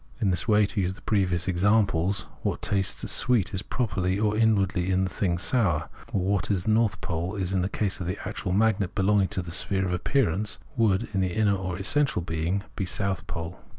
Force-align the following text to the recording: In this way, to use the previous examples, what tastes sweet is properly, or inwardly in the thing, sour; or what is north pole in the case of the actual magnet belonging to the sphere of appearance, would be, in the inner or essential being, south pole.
In 0.19 0.31
this 0.31 0.47
way, 0.47 0.65
to 0.65 0.81
use 0.81 0.95
the 0.95 1.01
previous 1.01 1.47
examples, 1.47 2.25
what 2.41 2.63
tastes 2.63 3.11
sweet 3.11 3.53
is 3.53 3.61
properly, 3.61 4.19
or 4.19 4.35
inwardly 4.35 4.89
in 4.89 5.03
the 5.03 5.11
thing, 5.11 5.37
sour; 5.37 5.89
or 6.11 6.21
what 6.21 6.49
is 6.49 6.67
north 6.67 6.99
pole 7.01 7.35
in 7.35 7.61
the 7.61 7.69
case 7.69 7.99
of 7.99 8.07
the 8.07 8.17
actual 8.27 8.51
magnet 8.51 8.95
belonging 8.95 9.27
to 9.27 9.43
the 9.43 9.51
sphere 9.51 9.85
of 9.85 9.93
appearance, 9.93 10.57
would 10.75 11.01
be, 11.01 11.09
in 11.13 11.21
the 11.21 11.33
inner 11.35 11.55
or 11.55 11.77
essential 11.77 12.23
being, 12.23 12.63
south 12.83 13.27
pole. 13.27 13.59